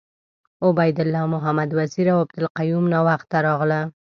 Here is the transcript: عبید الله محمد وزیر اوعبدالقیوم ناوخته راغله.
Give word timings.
عبید 0.65 0.97
الله 1.03 1.25
محمد 1.35 1.69
وزیر 1.79 2.05
اوعبدالقیوم 2.13 2.85
ناوخته 2.93 3.37
راغله. 3.47 3.81